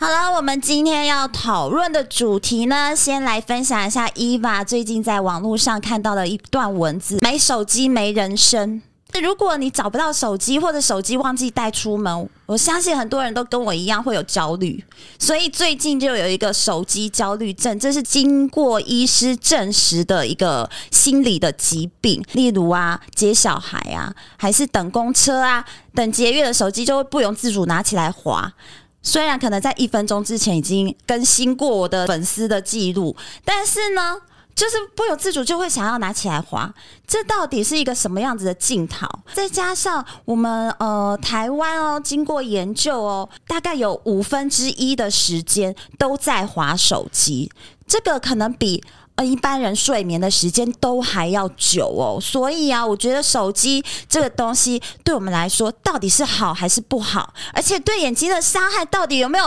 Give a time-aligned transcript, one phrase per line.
[0.00, 8.80] 好了，我们今天要讨论的主题呢，先来分享一下伊娃最近在网络上看到的一段文字：没手机没人生。
[9.20, 14.82] 如果你找不到手机，或者手机忘记带出门，我相信很多人都跟我一样会有焦虑。
[15.18, 22.24] 所以最近就有一个手机焦虑症，这是经过医师证实的一个心理的疾病。
[22.32, 25.62] 例如啊，接小孩啊，还是等公车啊，
[25.94, 28.50] 等节约的手机就会不由自主拿起来滑。
[29.02, 34.16] 虽然可能在一分钟之前已经更新过我的粉丝的记录，但是呢，
[34.54, 36.72] 就是不由自主就会想要拿起来滑。
[37.06, 39.06] 这到底是一个什么样子的镜头？
[39.32, 47.50] 再加上我们呃台湾哦，经过研究哦，大概有五分之一的时间都在滑手机，
[47.86, 48.82] 这个可能比。
[49.22, 57.32] 一般人睡眠的时间都还要久哦，所以啊，我觉得手机这个东西对我们来说到底是好还是不好？
[57.52, 59.44] 而且对眼睛的伤害到底有没有？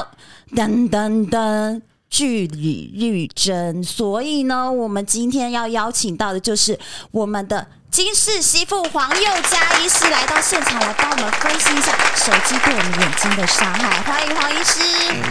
[0.56, 1.82] 噔噔噔，
[2.14, 3.84] 据理力争。
[3.84, 6.80] 所以呢，我们今天要邀请到的就是
[7.10, 7.66] 我们的。
[7.90, 14.02] 金氏媳妇黄宥嘉医师来到现场，来帮我们分析一下手机对我们眼睛的伤害。
[14.02, 14.80] 欢迎黄医师。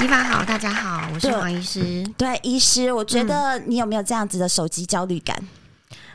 [0.01, 2.05] 你们好，大家好，我是黄医师。
[2.17, 5.37] 对，对，医师，我觉得你有没有这样子的手机焦虑感？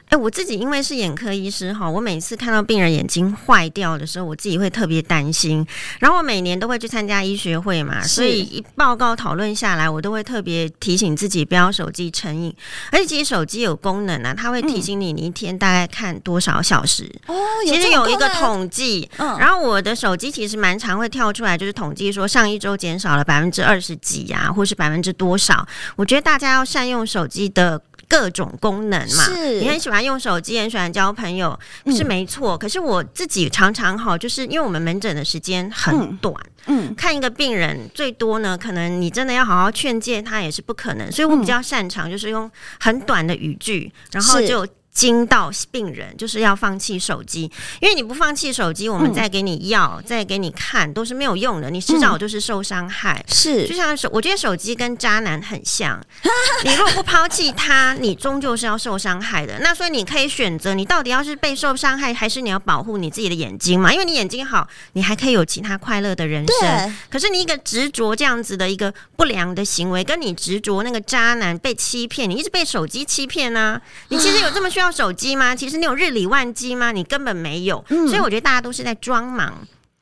[0.09, 5.68] 哎、欸，我自己因为是眼科医师哈，我每次看到病人眼睛坏掉的时候，我自己会特别担心。
[6.00, 12.56] 然后我每年都会去参加医学会嘛，所以一报告讨论下来，我都会特别提醒自己不要手机成瘾。
[12.90, 17.03] 而且其实手机有功能啊，它会提醒你你一天大概看多少小时。
[17.25, 25.67] 哦、嗯，其实有一个统计，嗯，然后我的手机其实蛮常会跳出来，就是统计说上一周减少了百分之二十几啊，或是百分之多少。
[25.97, 27.81] 我觉得大家要善用手机的。
[28.07, 29.59] 各种功能嘛，是。
[29.59, 31.57] 你很喜欢用手机，很喜欢交朋友，
[31.88, 32.56] 是没错。
[32.56, 36.34] 嗯、可是我自己常常哈，就是因为我们门诊的时间很短，
[36.67, 44.67] 嗯，嗯看一个病人最多呢，可能你真的要好好劝诫他也是不可能，所以我比较擅长就是用很短的语句，然后就。
[44.97, 47.44] 惊到病人就是要放弃手机，
[47.80, 53.24] 因为你不放弃手机，我们再给你药、嗯、再给你看都是没有用的，你迟早就是受伤害。
[53.28, 56.03] 是，就像手，我觉得手机跟渣男很像，
[56.66, 59.59] 你如果不抛弃他，你终究是要受伤害的。
[59.59, 63.94] 那所以你可以选择，你到底要是被受伤害，还是你要保护你自己的眼睛嘛？
[63.94, 66.96] 因为你眼睛好，你还可以有其他快乐的人生。
[67.08, 73.81] 可是你一个执着这样子的一个不良的行为，跟你执着那个渣男被欺骗，你一直被手机欺骗呢、啊？
[74.08, 74.86] 你其实有这么需要？
[74.91, 75.55] 手机吗？
[75.55, 76.91] 其实你有日理万机吗？
[76.91, 79.53] 你根本没有，嗯、所以我觉得大家都是在装忙。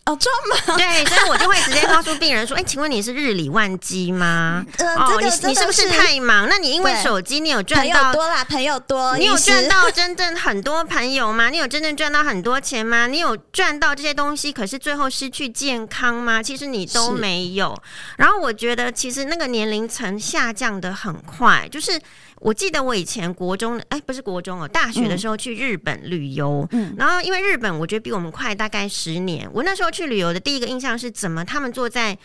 [0.05, 0.77] 哦，装忙。
[0.77, 4.63] 对，所以我就会直接告诉病人说：“哎、欸，请问你是日理万机吗？
[4.77, 6.47] 呃、哦，你你是不是太忙？
[6.47, 11.49] 那你因为手机，你有赚到多啦，朋友多，你有赚到真正很多朋友吗？
[11.49, 13.07] 你有真正赚到很多钱吗？
[13.07, 16.43] 你有赚到这些东西，可是最后失去健康吗？
[16.43, 17.75] 其实你都没有。
[18.17, 21.99] 然后我觉得，其实那个年龄层下降的很快，就是。
[22.41, 29.49] 我记得我以前国中，哎，不是国中哦，大学的时候去日本旅游，嗯，然后因为日本我觉得比我们快大概十年。
[29.53, 32.17] 我那时候去旅游的第一个印象是，怎么他们坐在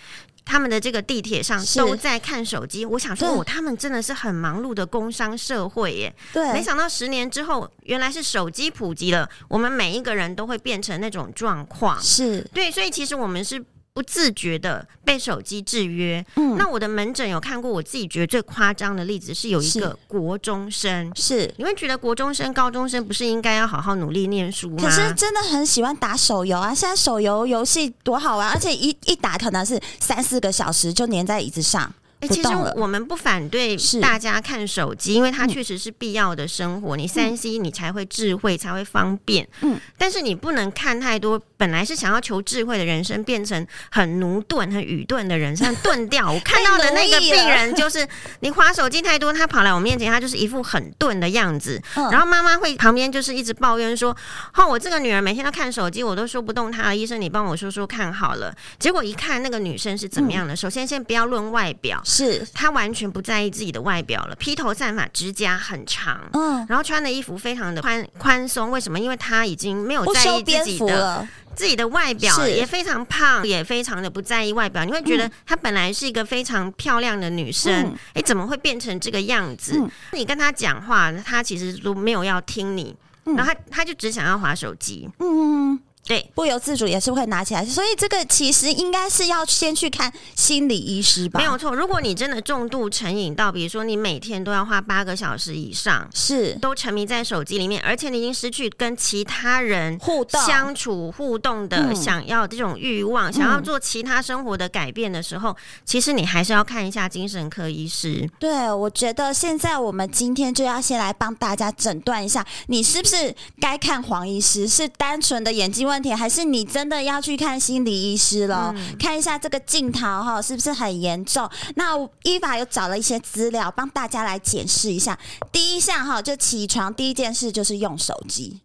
[0.45, 2.85] 他们的这个地铁上都在看手机。
[2.85, 6.15] 我想说，哦，他们真的是很忙碌的工商社会耶。
[6.33, 12.01] 对，没想到十年之后，原来是手机普及了，我们每一个人都会变成那种状况。
[12.03, 13.65] 是对，所以其实我们是。
[13.93, 16.25] 不自觉的被手机制约。
[16.37, 21.11] 嗯，那我的门诊有看过，我自己觉得最夸张的例子是有一个国中生。
[21.15, 24.77] 是，你会觉得国中生、高中生不是应该要好好努力念书吗？
[24.83, 26.75] 可是真的很喜欢打手游啊！
[26.75, 31.93] 现在手游游戏多好玩，而且一一打可能是三四个小时就黏在椅子上。
[32.21, 36.97] 哎、欸，其实我们不反对大家看手机，因为它确实是必要的生活。
[36.97, 39.49] 嗯、你三 C 你才会智慧，才会方便。
[39.63, 41.41] 嗯，但是你不能看太多。
[41.61, 46.25] 本来是想要求智慧的人生，变成很奴钝、很愚钝的人生，钝掉。
[46.33, 48.09] 我看到的那个病人，就是
[48.41, 51.79] 你滑手机太多，他跑来我面前，他就是一副很钝的样子。
[51.97, 54.17] 嗯、然后妈妈会旁边就是一直抱怨说
[54.57, 56.97] ：“哦，我这个女儿每天都看手机，我都说不动她了。
[56.97, 60.55] 医生，你帮我说说看好了。”结果一看那个女生是怎么样的？
[60.55, 62.01] 嗯、首先，先不要论外表。
[62.07, 68.71] 是她完全不在意自己的外表了，披头散发，指甲很长，嗯，然后穿的衣服非常的宽宽松。
[68.71, 68.99] 为什么？
[68.99, 74.85] 因为她已经没有在意自己的自己的外表，也非常胖，也非常的不在意外表。
[74.85, 79.79] 你会觉得她本来是一个非常漂亮的女生，哎、嗯欸，怎么会变成这个样子？
[79.79, 82.95] 嗯、你跟她讲话，她其实都没有要听你，
[83.27, 85.79] 嗯、然后她她就只想要划手机，嗯。
[86.07, 91.39] 对，不由自主也是会拿起来，所以这个其实应该是要先去看心理医师吧。
[91.39, 108.29] 没有错，如果你真的重度成瘾到，比如说你每天都要花八个小时以上，是都沉迷在手机里面，而且你已经失去跟其他人互动、相处、互动的想要这种欲望，嗯、想要做其他生活的改变的时候，嗯、其实你还是要看一下精神科医师。
[108.41, 114.67] 对，我觉得现在我们今天就要先来帮大家诊断一下，你是不是该看黄医师？
[114.67, 118.73] 是单纯的眼睛问题，还是你真的要去看心理医师了？
[118.77, 121.51] 嗯、看一下这个镜头哈，是不是很严重？
[121.75, 125.19] 那依法又找了一些资料，帮大家来解释一下。
[125.51, 128.61] 第一项哈，就起床第一件事就是用手机。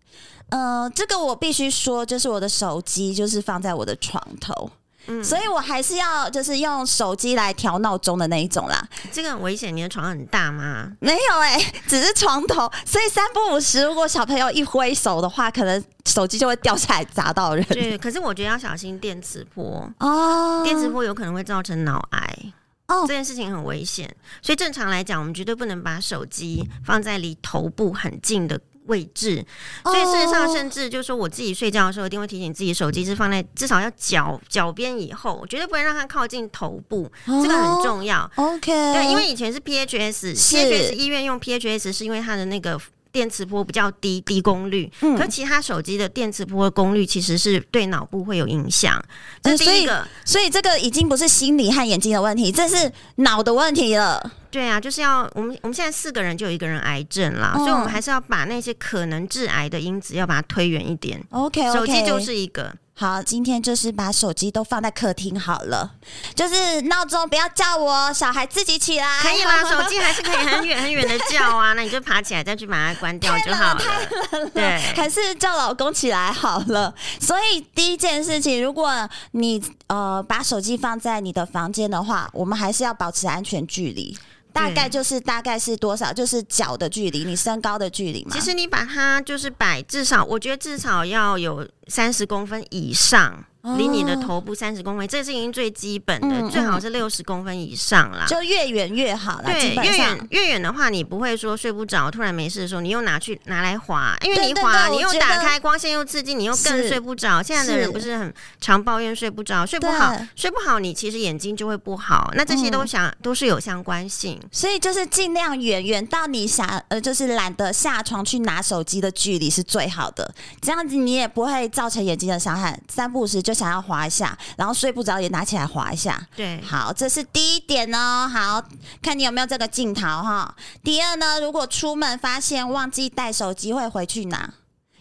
[0.50, 4.70] 呃，这个我必须说，就是我的手机就是放在我的床头。
[5.08, 8.88] 嗯，所以我还是要就是用手机来调闹钟的那一种啦。
[9.12, 10.92] 这个很危险，你的床很大吗？
[11.00, 17.64] 没有哎、欸，只是床头，所以三不五时，如果小朋友一挥手的话，可能手机就会掉下来砸到人。
[17.70, 22.54] 对，可是我觉得要小心电磁波哦，电磁波有可能会造成脑癌
[22.88, 24.14] 哦，这件事情很危险。
[24.42, 29.46] 所以正常来讲，我们绝对不能把手机放在离头部很近的位置，
[29.84, 38.30] 所以事实上，甚至就是说，我自己睡觉的时候，一定会提醒自己，手机是放在至少要脚脚边以后，绝对不会让它靠近头部，这个很重要。
[38.36, 42.80] OK，对，因为以前是 PHS，PHS 医院用 PHS 是因为它的那个。
[43.16, 49.02] 电磁波比较低，低功率，嗯、可其他手机的电磁波的功率其实是对脑部会有影响。
[49.42, 54.34] 这是第一个，所以，所以这个已经不是心理和眼睛的问题，这是脑的问题了。
[54.52, 61.24] 对啊，就是要我们我们现在四个人就有一个人癌症啦，哦、所以我们还是要把那些可能致癌的因子要把它推远一点。
[61.30, 62.76] OK，, okay 手机就是一个。
[62.98, 65.92] 好，今天就是把手机都放在客厅好了，
[66.34, 69.20] 就是闹钟不要叫我，小孩自己起来。
[69.22, 73.82] 可以吗， 手机还是可以很远很远的叫啊，那你就爬起来再去把它关掉就好了。
[73.82, 74.00] 太
[74.38, 76.96] 冷了，对，还是叫老公起来好了。
[77.20, 78.90] 所以第一件事情，如果
[79.32, 84.18] 你呃把手机放在你的房间的话，我们还是要保持安全距离。
[84.54, 86.14] 大概就是大概是多少？
[86.14, 88.32] 就是脚的距离，你身高的距离嘛。
[88.32, 93.46] 其实你把它就是摆，至少我觉得至少要有三十公分以上。
[93.78, 98.24] 离你的头部三十公分，这是已经最基本的，最好是六十公分以上啦。
[98.28, 99.44] 就越远越好啦。
[99.44, 107.42] 对，越远越远的话，你不会说睡不着，突然没事的时候，你又拿去拿来滑，因为你滑，你又打开光线又刺激，你又更睡不着。
[107.42, 112.30] 现在的人不是很常抱怨睡不着，睡不好，睡不好，你其实眼睛就会不好。
[112.36, 122.80] 那这些都想、嗯、都是有相关性，所以就是尽量远远到你想呃，就是懒得下床去拿手机的距离是最好的，这样子你也不会造成眼睛的伤害。
[122.88, 126.26] 三不五时就想要滑一下，然后睡不着也拿起来滑一下。
[126.36, 128.28] 对，好，这是第一点哦。
[128.32, 128.64] 好，
[129.02, 130.56] 看你有没有这个镜头哈。
[130.82, 134.54] 第二呢，如果出门发现忘记带手机，会回去拿？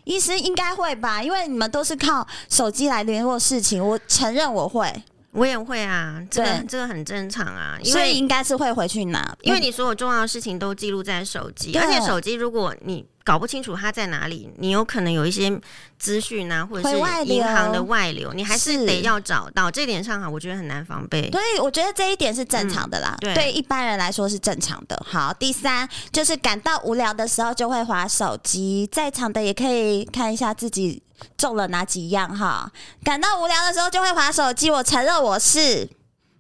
[0.02, 3.83] 医师应该会吧，因为你们都是靠手机来联络事情。
[3.83, 5.04] 我承认我会。
[5.35, 15.61] 我也会啊，这个这个很正常啊，所以应该是会回去拿，因为你所有重要的事情都记录在手机，而且手机如果你搞不清楚它在哪里，你有可能有一些
[15.99, 19.71] 资讯啊，或者是银行的外流，你还是得要找到。
[19.71, 21.31] 这点上哈，我觉得很难防备。
[21.33, 25.03] 所以，我觉得这一点是正常的啦，对一般人来说是正常的。
[25.05, 31.03] 好，第三就是感到无聊的时候就会划手机，在场的也可以看一下自己。
[31.37, 32.71] 中了哪几样哈？
[33.02, 34.71] 感到无聊的时候就会划手机。
[34.71, 35.88] 我承认我是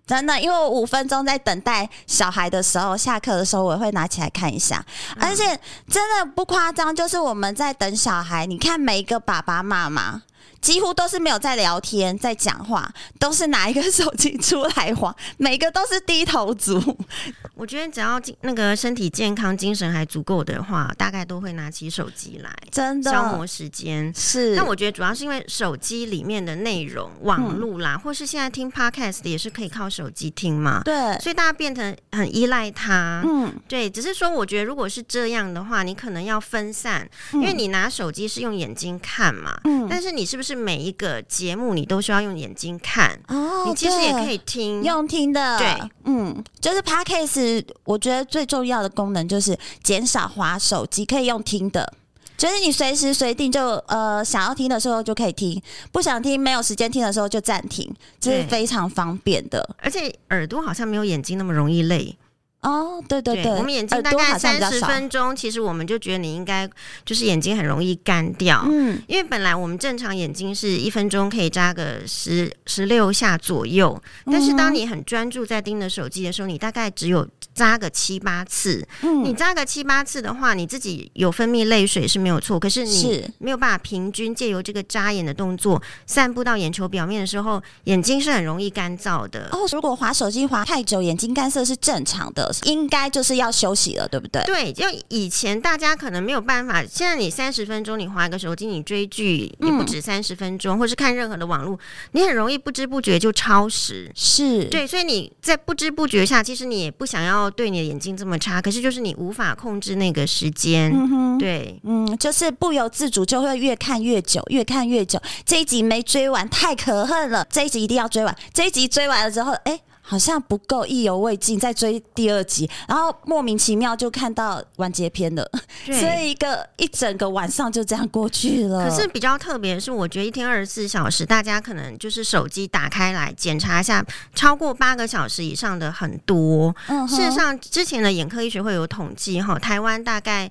[0.06, 4.84] 真的，因为我五分钟在等待小孩的时候，下课的时候我会拿起来看一下。
[5.18, 10.22] 而且真的不夸张，就是我们在等小孩，你看每一个爸爸妈妈。
[10.64, 16.82] 几乎都是没有在聊天，在讲话，都是拿一个手机出来晃，每个都是低头族。
[17.54, 24.10] 我觉得只要那个身体健康、精神还足够的话，大概都会拿起手机来，真的消磨时间。
[24.14, 30.80] 是，那我觉得主要是因为手机里面的内容、网络啦，嗯、或是现在听 podcast 也是可以靠手机听嘛。
[30.82, 33.22] 对，所以大家变成很依赖它。
[33.26, 39.60] 嗯，对，只是说我觉得如果是这样的话，你可能要分散，因为你拿手机是用眼睛看嘛。
[39.64, 43.18] 嗯，但是你是不是每一个节目你都需要用眼睛看？
[43.28, 45.58] 哦，你其实也可以听，用听的。
[45.58, 51.94] 对，嗯，就是 podcast，我觉得最重要的功能就是减少滑手机，可以用听的。
[52.36, 59.76] 就是你随时随地就呃想要听的时候就可以听，不想听没有时间听的时候就暂停，这是非常方便的。
[59.78, 62.16] 而且耳朵好像没有眼睛那么容易累。
[62.64, 66.68] 哦，对对对，我们眼睛大概三十分钟，其实我们就觉得你应该
[67.04, 89.50] 就是眼睛很容易干掉，嗯，因为本来我们正常眼睛是一分钟可以眨个十十六下左右，但是当你很专注在盯着手机的时候，你大概只有眨个七八次，嗯，你眨个七八次的话，你自己有分泌泪水是没有错，可是你没有办法平均借由这个眨眼的动作散布到眼球表面的时候，眼睛是很容易干燥的。
[89.52, 92.53] 哦，如果滑手机滑太久，眼睛干涩是正常的。
[92.64, 94.42] 应该就是要休息了，对不对？
[94.44, 101.78] 对，就以前大家可能没有办法，现在你三十分钟你划个手机，你追剧你不止三十分钟，嗯、或是看任何的网络，
[102.12, 104.10] 你很容易不知不觉就超时。
[104.14, 110.92] 是对，所以你在不知不觉下，其实你也不想要对你的眼睛这么差，可是就是你无法控制那个时间。
[111.38, 115.20] 对，嗯，就是不由自主就会越看越久，越看越久。
[115.44, 117.46] 这一集没追完，太可恨了。
[117.50, 118.36] 这一集一定要追完。
[118.52, 119.80] 这一集追完了之后，哎。
[120.06, 125.50] 好像不够意犹未尽，在追第二集，然后莫名其妙就看到完结篇了，
[125.86, 128.88] 对所以一个一整个晚上就这样过去了。
[128.88, 136.76] 可是比较特别的是，我觉得一天二十四小时，大家可能就是手机打开来检查一下，超过八个小时以上的很多。
[136.88, 140.50] 嗯，事实上，之前的眼科医学会有统计哈，台湾大概。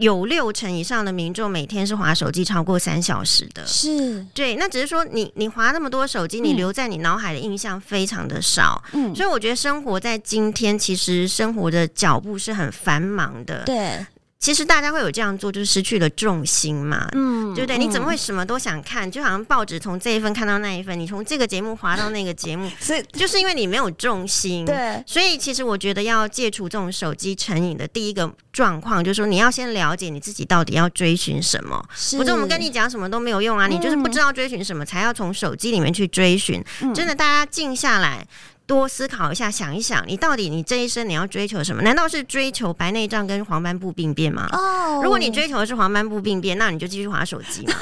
[0.00, 4.56] 有六成以上的民众每天是划手机超过三小时的，是对。
[4.56, 9.14] 那只是说你你划那么多手机，你留在你脑海的印象非常的少，嗯。
[9.14, 14.06] 所以我觉得生活在今天，其实生活的脚步是很繁忙的，对。
[14.40, 17.76] 其实大家会有这样做，就是失去了重心嘛，嗯，对不对？
[17.76, 19.08] 你怎么会什么都想看？
[19.08, 25.04] 就好像报纸从这一份看到那一份，你从这个节目滑到那个节目， 所以就是因为你没有重心，对。
[25.06, 31.84] 所以其实我觉得要戒除这种手机成瘾的第一个状况，就是说你要先了解你自己到底要追寻什么。
[31.94, 33.66] 是，否则我们跟你讲什么都没有用啊！
[33.66, 36.64] 你就是不知道追寻什么，才要从手机里面去追寻。
[36.94, 38.26] 真的，大家静下来。
[38.70, 41.82] 多思考一下，想一想，你到底你这一生你要追求什么？
[41.82, 44.46] 难道是追求白内障跟黄斑部病变吗？
[44.52, 45.04] 哦，oh.
[45.04, 47.74] 如果你追求的是黄斑部病变，那你就继续划手机嘛。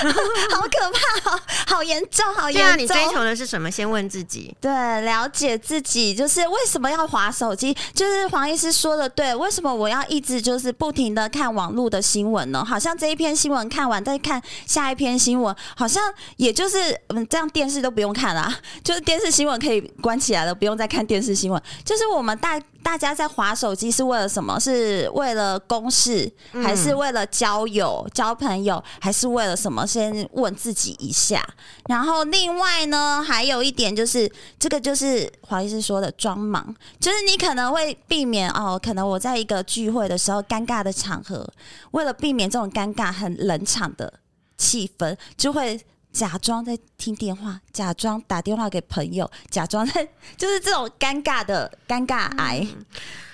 [0.54, 2.62] 好可怕，好好严重，好严重。
[2.62, 3.70] 对啊，你追求的是什么？
[3.70, 4.54] 先问自己。
[4.60, 4.70] 对，
[5.02, 7.76] 了解自己，就是为什么要划手机？
[7.94, 12.64] 就是黄医师说的对，为什么我要一直就是不停的看网络的新闻呢？
[12.64, 16.02] 好像这一篇新闻看完再看下一篇新闻，好像
[16.36, 18.52] 也就是嗯，这样电视都不用看了，
[18.82, 21.60] 就是电视新闻可以关起来了，不用再看电视新闻。
[21.84, 24.58] 就是我们大大家在划手机是为了什么？
[24.58, 29.86] 是为了公事，还是为了交友、嗯、交朋友，还是为了什么？
[29.86, 31.46] 先问自己一下。
[31.88, 41.46] 然后另外呢，还有一点就是，这个就是黄医师说的装忙，就是你可能会避免哦，可能我在一个聚会的时候，尴尬的场合，
[41.92, 44.12] 为了避免这种尴尬、很冷场的
[44.56, 45.80] 气氛，就会。
[46.12, 52.66] 假装在听电话，假装打电话给朋友，假装在 就是这种尴尬的尴尬癌。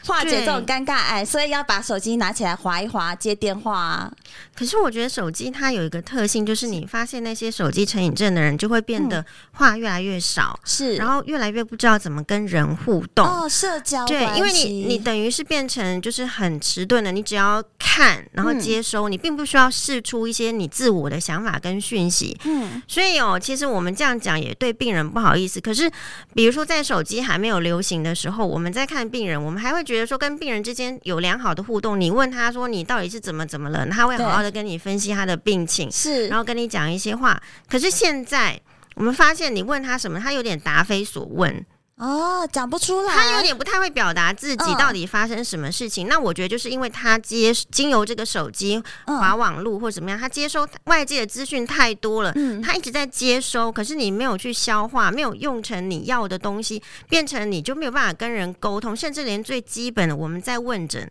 [0.07, 4.13] 化解这种尴尬癌，所以要把手机拿起来划一划，接电话啊。
[4.55, 13.27] 可是我觉得手机它有一个特性，就是你发现那些手机成瘾症的人，就会变得话越来越少，是，然后越来越不知道怎么跟人互动。
[13.27, 22.39] 哦，社交对，因为你你等于是变成就是很迟钝的，你只要看，然后接收，嗯、你并不需要试出一些你自我的想法跟讯息。
[22.45, 25.61] 嗯，所以哦，其实我们这样讲也对病人不好意思。
[25.61, 25.91] 可是，
[26.35, 29.96] 比如说在手机还没有流行的时候，我们在看病人，我们还会觉得。
[29.97, 37.43] 比如说跟病人之间有良好的互动，你问他说你到底是怎么怎么了，他会好好的跟你分析他的病情，是，然后跟你讲一些话。
[37.67, 38.61] 可是现在
[38.97, 41.65] 我们发现，你问他什么，他有点答非所问。
[41.97, 46.07] 哦，讲不出来，他有点不太会表达自己到底发生什么事情。
[46.07, 61.11] 嗯、那我觉得就是因为他接经由这个手机划网络或者怎么样，他接收外界的资讯太多了，嗯、他一直在接收，可是你没有去消化，没有用成你要的东西，变成你就没有办法跟人沟通，甚至连最基本的我们在问诊，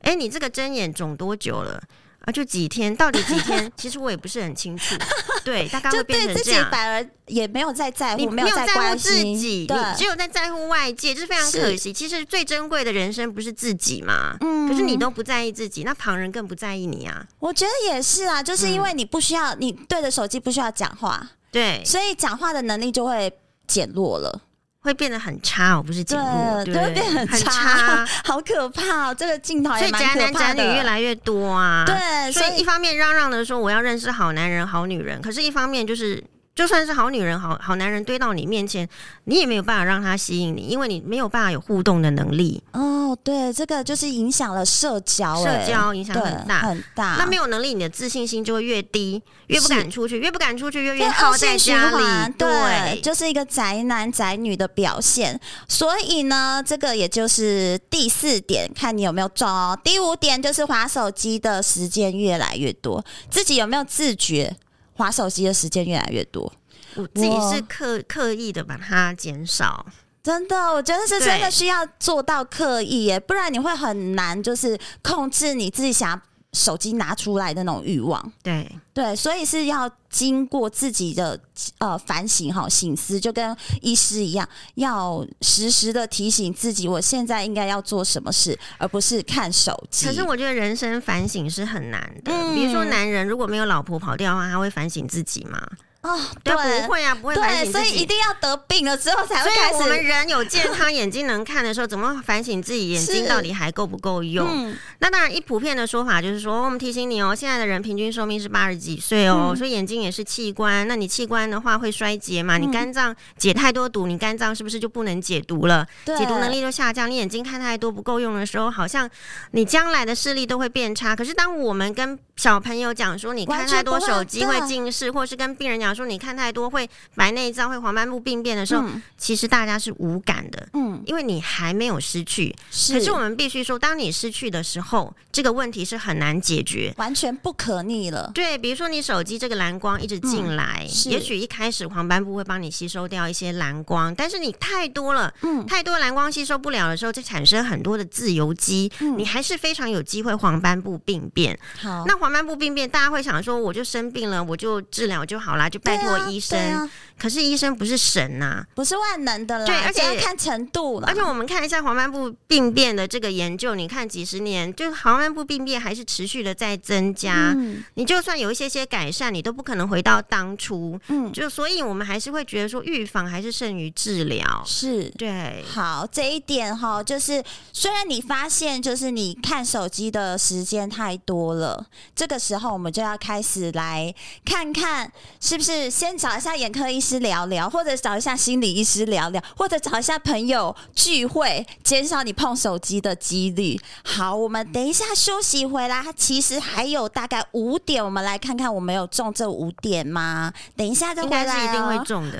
[0.00, 1.80] 哎、欸，你这个针眼肿多久了？
[2.26, 3.70] 啊，就几天，到底几天？
[3.76, 4.96] 其实我也不是很清楚。
[5.44, 6.68] 对，大概会变成这样。
[6.72, 11.92] 反而也没有在在乎，你没有在乎自己，对，你只有在在乎外界，这是非常可惜。
[11.92, 14.36] 其实最珍贵的人生不是自己嘛？
[14.40, 17.24] 嗯，可是你都不在意自己，那旁人更不在意你啊。
[17.38, 23.32] 我觉得也是啊，就是因为你不需要，你对着手机不需要讲话，对，所以讲话的能力就会
[23.68, 24.42] 减弱了。
[24.86, 29.14] 会变得很差，哦，不是进步，对，会变很差，很差 好可怕，哦！
[29.14, 30.20] 这个镜头也蛮可怕的。
[30.20, 36.22] 所以宅男宅女越来越多啊，对，所以一方面嚷嚷的说我要认识好男人、好女人，可是一方面就是。
[36.56, 38.88] 就算是好女人、好好男人堆到你面前，
[39.24, 42.62] 你也没有办法让他吸引你，因为你没有办法有互动的能力。
[42.72, 47.16] 哦，对，这个就是影响了社交，社交影响很大很大。
[47.18, 52.32] 那没有能力，你的自信心就会越低，越不敢出去，越不敢出去，越越耗在家里。
[52.38, 55.38] 对，对，就是一个宅男宅女的表现。
[55.68, 59.78] 所以呢，这个也就是第四点，看你有没有中哦。
[59.84, 64.56] 第五点就是划手机的时间越来越多，自己有没有自觉？
[64.96, 66.52] 滑手机的时间越来越多，
[66.94, 69.86] 我自己是刻刻意的把它减少。
[70.22, 76.20] 真的，我觉得是真的需要做到刻意耶，不然你会很难，就是控制你自己想
[76.52, 81.38] 手机拿出来的那种欲望，对对，所以是要经过自己的
[81.78, 90.06] 呃反省哈，醒思，就跟医师一样，要时时的提醒自己，我现在应该要做什么事，而不是看手机。
[90.06, 95.60] 可是我觉得人生反省是很难的，嗯、比如说男人如果没有老婆跑掉的话，他会反省自己吗？
[96.06, 99.78] 哦，对，不会啊，不会反省自己，所以一定要得病了之后才会开始。
[99.78, 104.46] 所以我们人有健康眼睛能看的时候，怎么反省自己眼睛到底还够不够用？
[104.48, 110.86] 嗯、那当然，一普遍的说法就是说，我们提醒你哦，现在的人平均寿命是八十几岁哦，嗯、所以眼睛也是器官。
[110.86, 112.56] 那你器官的话会衰竭嘛？
[112.58, 115.86] 你肝脏解太多毒，你肝脏是不是就不能解毒了？
[116.04, 117.10] 解毒能力就下降。
[117.10, 119.08] 你眼睛看太多不够用的时候，好像
[119.50, 121.16] 你将来的视力都会变差。
[121.16, 126.66] 可是当我们跟小朋友讲说，你看太多手机会近视，或是跟病人讲说，你看太多。
[126.66, 132.52] 会白内障、会黄斑部病变的时候，嗯、其实大家是无感的，嗯，因为你还没有失去。
[132.72, 138.30] 是，可是我们必须说，当你失去的时候，这个问题是很难解决，完全不可逆了。
[138.34, 151.56] 对，比如说你手机这个蓝光一直进来，嗯、也许一开始黄斑部会帮你吸收掉一些蓝光，但是你太多了，嗯，太多蓝光吸收不了的时候，就产生很多的自由基，嗯、你还是非常有机会黄斑部病变。
[151.80, 156.90] 好，那黄斑部病变，大家会想说，我就生病了，我就治疗就好啦，就拜托医生。
[157.16, 159.64] 啊、可是医生不是神呐、啊，不是万能的啦。
[159.64, 161.06] 对，而且要看程度了。
[161.06, 167.52] 而且我们看一下黄斑部病变的这个研究，你看几十年，就黄斑部病变还是持续的在增加。
[167.56, 170.98] 嗯，你就算有一些些改善，你都不可能回到当初。
[171.08, 174.62] 嗯，就所以我们还是会觉得说，预防还是胜于治疗。
[174.66, 175.64] 是对。
[175.72, 177.40] 好，这一点哈，就是
[177.72, 184.12] 虽然你发现就是你看手机的时间太多了，这个时候我们就要开始来
[184.44, 186.56] 看看是不是先找一下。
[186.56, 193.80] 眼科医师聊聊，或者找一下心理医师聊聊，或者找一下朋友聚会，减少你碰手机的几率。
[194.02, 200.52] 好，我们等一下休息回来，其实还有大概五点，我们来看看我们有中这五点吗？
[200.74, 202.38] 等一下再回来，应该是一定会中的。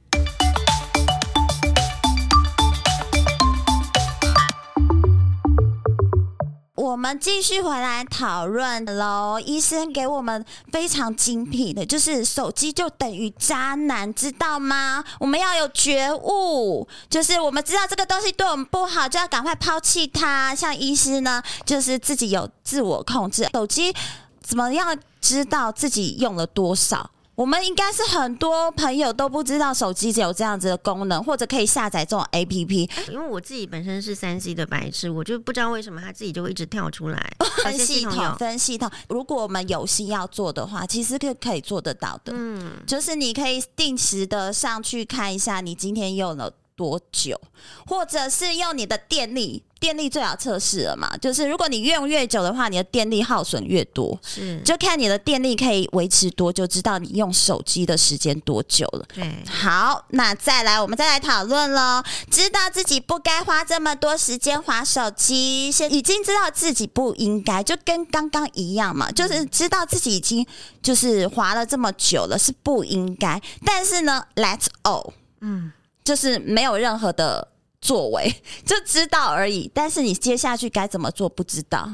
[6.81, 9.39] 我们继续回来讨论喽。
[9.45, 15.03] 医生给我们非常精辟的，就是手机就等于渣男，知道吗？
[15.19, 20.55] 我们要有觉悟，就是我们知道这个东西对我们不好，就要赶快抛弃它。
[20.55, 23.93] 像医师呢，就是自己有自我控制，手机
[24.41, 27.11] 怎么样知道自己用了多少？
[27.35, 32.89] 我们应该是很多朋友都不知道手机有这样子的功能，或者可以下载这种 APP。
[33.11, 38.89] 因为我自己本身是三 C 的白痴，我就不知道为什么它自己就会一直跳出来分系统，分系统。
[39.09, 42.33] 如果我们有心要做的话，其实可可以做得到的。
[42.35, 47.39] 嗯，就是你可以定时的上去看一下，你今天用了多久，
[47.85, 49.63] 或者是用你的电力。
[49.81, 59.03] 电力最好测试了嘛，就是如果你用越久的话，你的电力耗损越多，是就看你的电力可以维持多久，知道你用手机的时间多久了。
[59.15, 62.03] 对，好，那再来，我们再来讨论喽。
[62.29, 70.45] 知道自己不该花这么多时间划手机，先已经知道自己不应该，就跟刚刚一样嘛，就是知道自己已经
[70.83, 73.41] 就是划了这么久了，是不应该。
[73.65, 75.71] 但是呢，Let's all，嗯，
[76.03, 77.47] 就是没有任何的。
[77.83, 78.31] 作为
[78.63, 81.89] 就知道而已，但是你接下去该怎么做不知道，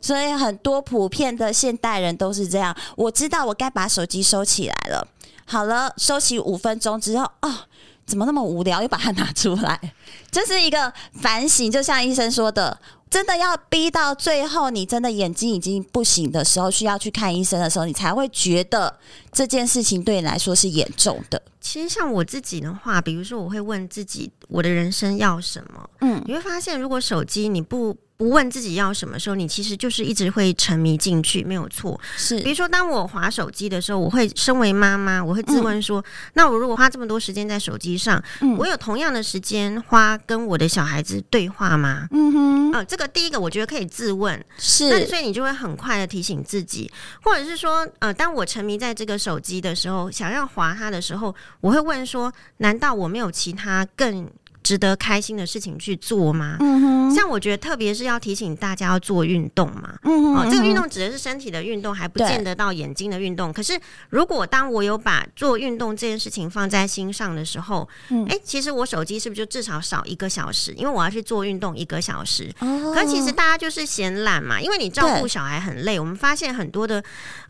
[0.00, 2.74] 所以很多普遍的现代人都是这样。
[2.96, 5.06] 我知道我该把手机收起来了，
[5.44, 7.54] 好了，收起五分钟之后，哦，
[8.06, 9.78] 怎么那么无聊，又把它拿出来，
[10.32, 11.70] 这是一个反省。
[11.70, 12.80] 就像医生说的。
[13.10, 18.98] 真的要逼到最后，你真的眼睛已经不行的时候，需要去看医生的时候，你才会觉得
[19.32, 21.42] 这件事情对你来说是严重的。
[21.60, 25.90] 其实像我自己的话，比如说我会问自己，我的人生要什么？
[26.00, 31.98] 嗯，你会发现，如果手机你不不问自己要什么时候，你其实就是一直会沉迷进去，没有错。
[32.16, 42.06] 是，比如说，当我划手机的时候，我会身为妈妈，我会自问说：嗯、那我如果花这么多时间在手机上，嗯、我有同样的时间花跟我的小孩子对话吗？
[42.10, 44.90] 嗯哼，呃，这个第一个我觉得可以自问，是。
[44.90, 46.90] 那所以你就会很快的提醒自己，
[47.22, 54.30] 或者是说，呃，当我沉迷在这个手机的时候，想要划它的时候，我会问说：难道我没有其他更
[54.62, 56.56] 值得开心的事情去做吗？
[56.60, 59.94] 嗯哼，像我觉得，特别是要提醒大家要做运动嘛。
[60.02, 63.52] 嗯哼，哦，这个运动指的是身体的运动，还不见得到眼睛的运动。
[63.52, 63.78] 可是，
[64.10, 70.72] 如果当我有把做运动这件事情放在心上的时候，嗯，哎，其实我手机是不是就至少少一个小时？
[70.72, 72.52] 因为我要去做运动一个小时。
[72.60, 75.98] 哦，可是其实大家就是嫌懒嘛，因为你照顾小孩很累。
[75.98, 77.02] 我们发现很多的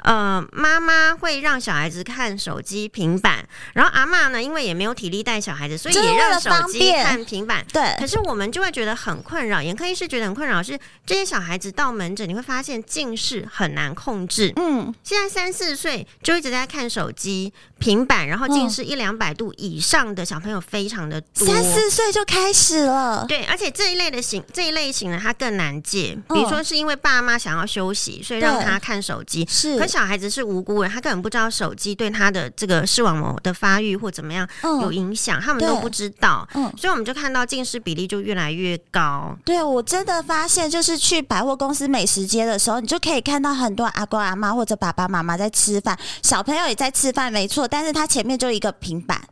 [0.05, 7.00] 呃妈妈会让小孩子看手机、平板，然后阿妈呢，因为也没有体力带小孩子，所以也让手机。
[7.03, 9.63] 看平板，对，可是我们就会觉得很困扰。
[9.63, 14.53] 眼科医师觉得很困扰，是这些小孩子到门诊，你会发现近视很难控制。
[14.57, 21.49] 嗯，现在三四岁就一直在看手机、平板，然后近视一两百度以上的小朋友非常的多。
[21.49, 26.17] 三四岁就开始了，对，而且这一类的型，这一类型呢他更难戒。
[26.29, 29.45] 比如说是因为爸妈想要休息，所以让他看手机。
[29.51, 34.47] 是，可小孩子是无辜的，他根本不知道手机对他的这个视网膜的发育或怎么样
[34.83, 36.47] 有影响，他们都不知道。
[36.55, 36.91] 嗯，所以。
[36.91, 39.35] 我们就看到近视比例就越来越高。
[39.45, 47.69] 对，我真的发现，就是去百货公司美食街的时候，你就可以看到很多阿公阿妈或者爸爸妈妈在吃饭，小朋友也在吃饭，没错。
[47.71, 49.23] 但是他前面就一个平板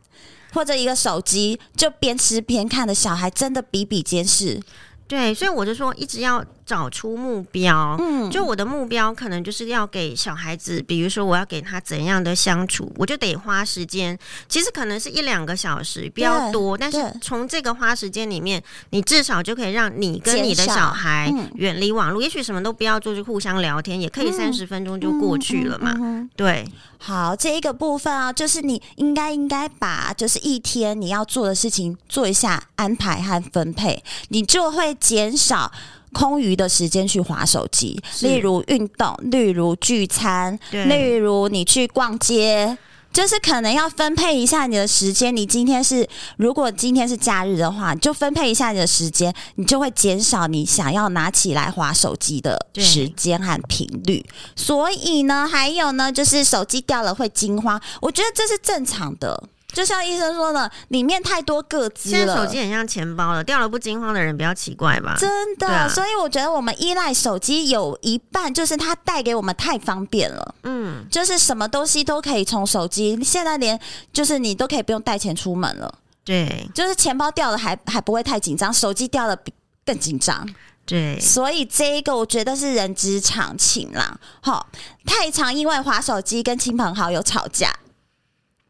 [0.53, 4.59] 或者一个手机，就边吃边看的小孩，真的比比皆是。
[5.07, 7.97] 对，所以我就说，一直要找出目标。
[7.99, 14.15] 嗯，就我的目标可能就是要给小孩子，比如说我要给他怎样的相处，我就得花时间。
[14.47, 16.77] 其实可能是一两个小时，比较多。
[16.77, 22.21] 但是从这个花时间里面，你至少就可以让你跟你的小孩远离网络。
[22.21, 26.29] 也许什么都不要做，就互相聊天，也可以三十分钟就过去了嘛。
[26.35, 34.95] 对，好，这一个部分啊，就是你应该应该把就是一天你要做的事情做一下安排和分配，你就会。
[34.99, 35.71] 减少
[36.13, 42.77] 空余的时间去划手机，例如运动，例如聚餐，例如你去逛街，
[43.11, 45.35] 就是可能要分配一下你的时间。
[45.35, 54.25] 你今天是如果今天是假日的话，就分配一下你的时间，你就会减少你想要拿起来划手机的时间和频率。
[54.55, 59.49] 所以呢，还有呢，就是手机掉了会惊慌，我觉得这是正常的。
[59.71, 62.17] 就像医生说的，里面太多个资了。
[62.17, 65.15] 现在手机很像钱包了，掉了不惊慌的人比较奇怪吧？
[65.19, 70.55] 真的，啊、所以我觉得我们依赖手机有一半就是它带给我们太方便了。
[70.63, 73.79] 嗯，就是什么东西都可以从手机，现在连
[74.11, 75.93] 就是你都可以不用带钱出门了。
[76.25, 79.37] 对，就是钱包掉了还还不会太紧张，手机掉了
[79.85, 80.47] 更紧张。
[80.85, 84.19] 对，所以这一个我觉得是人之常情啦。
[84.41, 84.67] 好，
[85.05, 87.71] 太常因为滑手机跟亲朋好友吵架。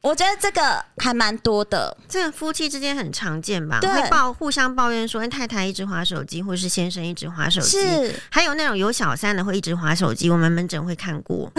[0.02, 3.80] 我觉得这个还蛮多的，这个夫妻之间很常见吧？
[3.82, 7.82] 会抱互相抱怨说，太太一直划手机，或是先生一直划手机。
[7.82, 11.52] 是，还有那种有小三的会一直划手机，我们门诊会看过。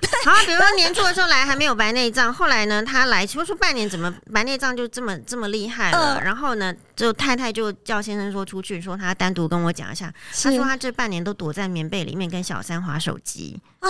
[0.24, 6.14] 好，比如说年初的时候来还没有白内障，后来呢他来说说半年怎么白内障就这么这么厉害了？
[6.16, 10.12] 呃、然后呢，就太太就叫先生说出去，说他单独跟我讲一下。
[10.42, 13.88] 他说他这半年都躲在棉被里面跟小三划手机啊。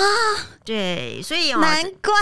[0.64, 2.12] 对，所以、哦、难怪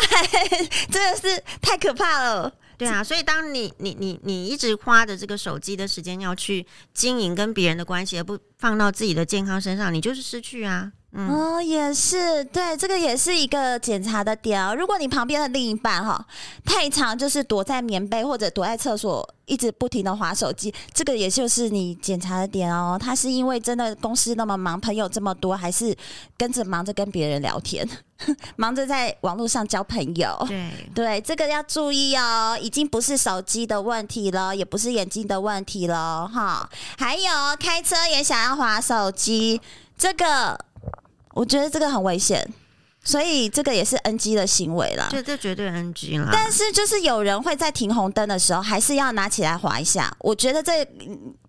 [0.90, 2.52] 真的是太可怕了。
[2.76, 10.92] 对啊，所以当你你你你一直花着这个手机的时间要去经营跟别人的关系，而不放到自己的健康身上，你就是失去啊。
[11.12, 14.74] 嗯、哦，也是，对，这个也是一个检查的点哦。
[14.74, 16.22] 如果你旁边的另一半哈
[16.66, 22.98] 太长就是躲在棉被或者躲在厕所，一直不停的划手机，这个也就是你检查的点哦。
[23.00, 25.96] 他是因为真的公司那么忙，朋友这么多，还是
[26.36, 27.88] 跟着忙着跟别人聊天，
[28.56, 30.36] 忙着在网络上交朋友？
[30.46, 36.68] 对对，这个要注意哦，已经不是手机的问题了，也不是眼睛的问题了哈。
[36.98, 39.58] 还有开车也想要划手机，
[39.96, 40.67] 这个。
[41.32, 42.46] 我觉得这个很危险，
[43.04, 45.08] 所以这个也是 NG 的行为了。
[45.10, 46.30] 这，这绝对 NG 啦。
[46.32, 50.14] 但是就是有人会在停红灯的时候，还是要拿起来划一下。
[50.20, 50.86] 我觉得这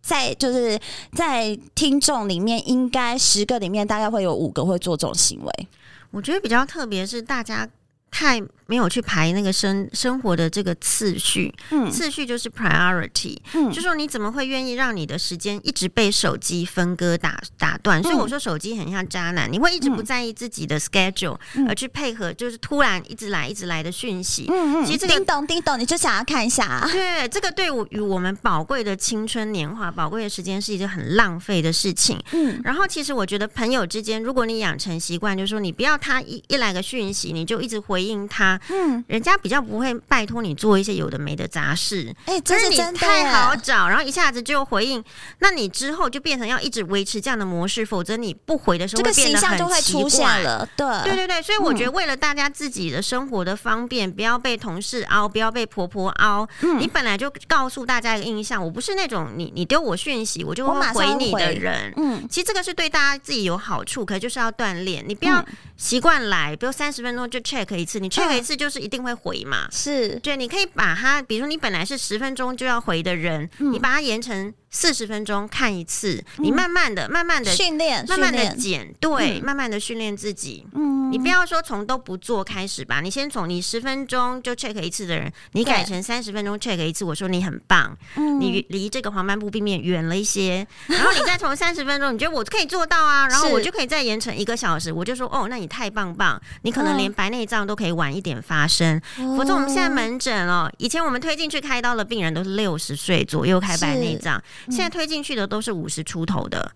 [0.01, 0.79] 在就是
[1.13, 5.67] 在听众里面，应该十个里面大概会有五个会做这种行为。
[6.11, 7.67] 我觉得比较特别是大家。
[8.11, 18.01] 太没有去排那个生生活的这个次序，嗯，次序就是 priority，嗯，就说你怎么会愿意让你的时间一直被手机分割打打断？
[18.01, 37.98] 嗯、所以我说手机很像渣男，你会一直不在意自己的 schedule，嗯、而去配合就是突然一直来一直来的讯息，嗯嗯，其实、这个、叮咚叮咚，你就想要看一下、啊，对，这个对我与我们宝贵的青春年华、宝贵的时间是一件很浪费的事情，嗯，然后其实我觉得朋友之间，如果你养成习惯，就是说你不要他一一来个讯息，你就一直回。
[37.99, 45.03] 回应他，嗯，人家比较不会拜托你做一些有的没的杂事，哎、欸，这是真的，你太好找，然后一下子就回应，
[45.39, 65.43] 那你之后就变成要一直维持这样的模式，否则你不回的时候，这个形象就会出现了，对，对对对，所以我觉得为了大家自己的生活的方便，嗯、不要被同事凹，不要被婆婆凹，嗯、你本来就告诉大家一个印象，我不是那种你你丢我讯息我就会回你的人，嗯，其实这个是对大家自己有好处，可是就是要锻炼，你不要
[65.75, 67.99] 习惯来，比如三十分钟就 check 一次。
[67.99, 69.67] 你 check 一次就是一定会回嘛？
[69.71, 74.53] 是对，你可以把它，比如说你本来是十分钟就要回的人，嗯、你把它延成。
[74.71, 80.65] 四十分钟看一次，你慢慢的、慢慢的训练，慢慢的减，对，慢慢的训练自己。
[80.73, 87.03] 嗯，你不要说从都不做开始吧，你先从你十分钟就 check 一次的人，你改成三十分钟 check 一次。
[87.03, 87.97] 我说你很棒，
[88.39, 90.65] 你离这个黄斑部病变远了一些。
[90.87, 93.27] 然后你再从三十分钟，你觉得我可以做到啊？
[93.27, 94.91] 然后我就可以再延成一个小时。
[94.91, 99.01] 我就说哦，那你太棒棒，你可能连白内障都可以晚一点发生。
[99.35, 104.39] 否则我们现在门诊哦，以前我们推进去开刀的病人都是六十岁左右开白内障。
[104.67, 106.71] 现在推进去的都是五十出头的，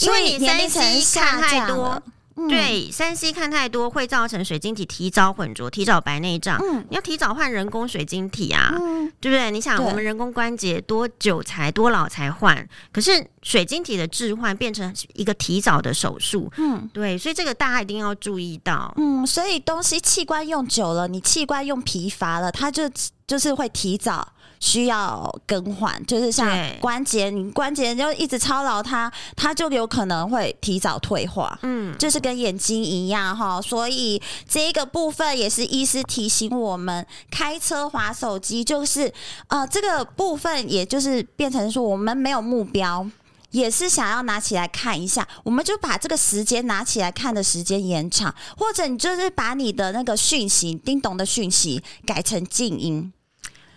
[0.00, 2.02] 因为你三 C 看太多，
[2.48, 6.58] 对，三 C 看太多会造成水晶体提早混浊，提早白内障。
[6.62, 9.50] 嗯，你要提早换人工水晶体啊，嗯、对不对？
[9.50, 12.66] 你想，我们人工关节多久才多老才换？
[12.92, 18.94] 可是水晶体的置换变成一个提早的手术，嗯，对，所以这个大家一定要注意到。
[18.96, 22.88] 嗯，所以东西器官用久了，你器官用疲乏了，它就
[23.26, 24.32] 就是会提早。
[24.60, 26.48] 需要更换，就是像
[26.80, 31.58] 关节，对你关节就一直操劳它，它就有可能会提早退化。
[31.62, 39.12] 嗯，就是跟眼睛一样哈，所以这一个部分也是医师提醒我们，开车滑手机就是
[39.48, 43.06] 呃这个部分，也就是变成说我们没有目标，
[43.52, 53.10] 也是想要拿起来看一下，我们就把这个时间拿起来看的时间延长，或者你就是把你的那个讯息叮咚的讯息改成静音。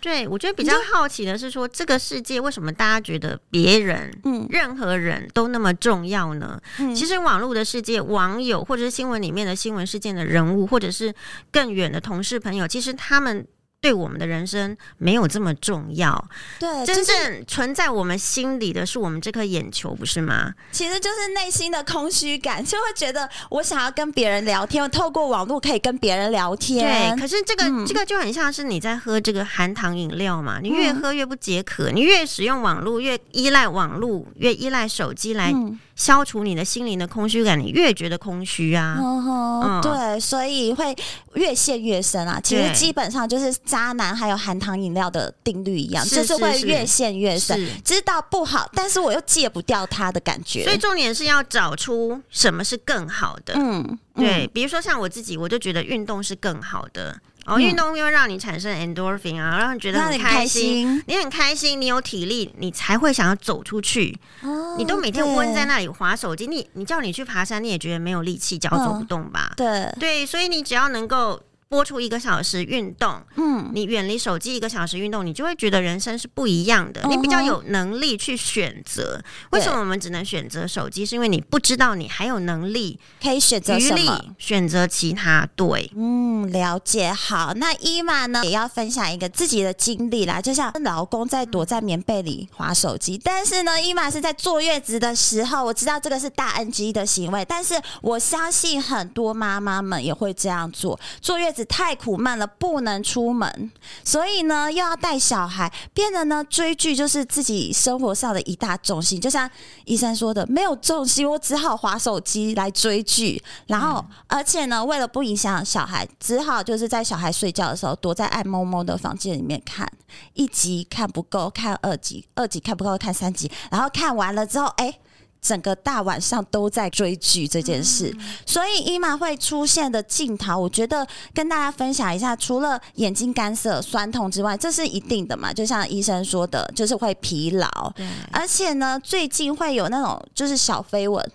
[0.04, 6.60] 对，我觉得比较好奇的是说，这个世界为什么大家觉得别人、嗯，任何人都那么重要呢？
[6.78, 11.14] 嗯，其实网络的世界，网友或者是新闻里面的新闻事件的人物，或者是
[11.50, 13.46] 更远的同事朋友，其实他们。
[13.84, 16.26] 对我们的人生没有这么重要，
[16.58, 20.54] 对，真正存在我们心里的是我们这颗眼球，不是吗？
[20.72, 27.14] 其实就是内心的空虚感，就会觉得我想要跟别人聊天，我透过网络可以跟别人聊天。
[27.14, 35.52] 对，可是这个、嗯、这个就很像是你在喝这个含糖饮料嘛，你越喝越不解渴，嗯、你越使用网络越依赖网络，越依赖手机来。
[35.52, 38.98] 嗯消除你的心灵的空虚感，你越觉得空虚啊。
[39.00, 40.94] 哦、嗯，对，所以会
[41.34, 42.40] 越陷越深啊。
[42.42, 47.68] 其实基本上就是渣男还有含糖饮料的定律一样，是就是会越陷越深。
[47.84, 50.64] 知道不好，但是我又戒不掉它的感觉。
[50.64, 53.54] 所以重点是要找出什么是更好的。
[53.56, 57.16] 嗯，对，比如说像我自己，我就觉得运动是更好的。
[57.46, 64.18] 哦，运动又让你产生 endorphin 啊，让你觉得很开心，你很开心，你有体力，你才会想要走出去。
[64.42, 69.52] 哦，你都每天窝在那里划手机，你你叫你去爬山，你也觉得没有力气，脚走不动吧？
[69.56, 71.40] 对对，所以你只要能够。
[71.74, 77.02] 播出一个小时运动，嗯，你远离手机一个小时运动，你就会觉得人生是不一样的。
[77.08, 79.20] 你比较有能力去选择。
[79.50, 81.04] 为什么我们只能选择手机？
[81.04, 85.48] 是因为你不知道你还有能力可以选择什么，选择其他。
[85.56, 87.12] 对，嗯，了解。
[87.12, 90.40] 好，那伊玛呢也要分享一个自己的经历啦。
[90.40, 100.96] 就像老公在躲在棉被里划手机，但是呢，伊玛是在坐月子的时候，我知道这个是大 NG 的行为，但是我相信很多妈妈们也会这样做。
[101.20, 101.63] 坐月子。
[101.64, 103.70] 太苦闷了，不能出门，
[104.04, 109.20] 所以呢，又要带小孩，变得呢追剧就是自己生活上的一大重心。
[109.20, 109.48] 就像
[109.84, 113.42] 医生说的，没有重心，我只好划手机来追剧。
[113.66, 119.90] 然后，嗯、而且呢，为了不影响小孩，只好就是在小孩睡觉的时候，躲在爱猫猫的房间里面看
[120.34, 124.98] 一集看不够，看二集，二集看不够，看三集，然后看完了之后，哎。
[125.44, 132.34] 整个大晚上都在追剧这件事，嗯、所以伊玛会出现的镜头，我觉得跟大家分享一下。
[132.34, 135.52] 除了眼睛干涩、酸痛之外，这是一定的嘛？
[135.52, 137.92] 就像医生说的，就是会疲劳。
[137.94, 141.30] 对，而且呢，最近会有那种就是小飞蚊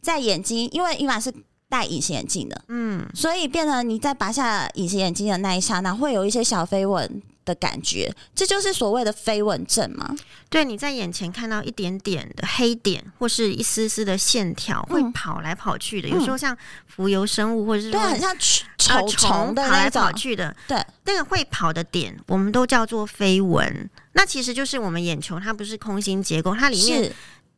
[0.00, 1.30] 在眼睛，因为伊玛是
[1.68, 7.22] 戴隐形眼镜的，嗯，所以变成你在拔下隐形眼镜的那一刹那，会有一些小飞蚊。
[7.46, 10.12] 的感觉，这就是所谓的飞蚊症吗？
[10.50, 16.08] 对，你在眼前看到一点点的黑点，或是一丝丝的线条，会跑来跑去的。
[16.08, 18.36] 嗯、有时候像浮游生物，或者是对，很像
[18.76, 20.52] 虫虫的跑来跑去的。
[20.66, 23.88] 对，那个会跑的点，我们都叫做飞蚊。
[24.14, 27.12] 那其实就是我们眼球，它不是空心结构，它里面。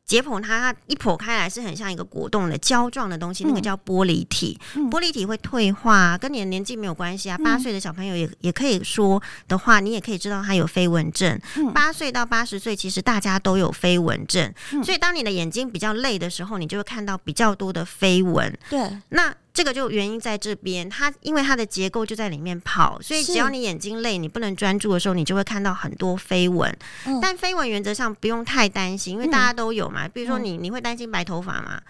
[0.08, 4.58] 解剖它一剖开来是很像一个果冻的胶状的东西，那个叫玻璃体。
[4.74, 7.36] 嗯、玻璃体会退化，跟你的年纪没有关系啊。
[7.36, 11.38] 八岁的小朋友也也可以说的话，你也可以知道他有飞蚊症。
[11.74, 14.52] 八岁到八十岁，其实大家都有飞蚊症。
[14.82, 18.58] 所以当你的眼睛比较累的时候，你就会看到比较多的飞蚊。
[18.70, 19.32] 对，那。
[19.58, 26.72] 这个就原因在这边，它因为它的结构就在里面跑，所以只要你眼睛累，你不能专注的时候，你就会看到很多飞蚊。
[27.06, 30.06] 嗯、但飞蚊原则上不用太担心，因为大家都有嘛。
[30.06, 31.82] 比如说你，你会担心白头发吗？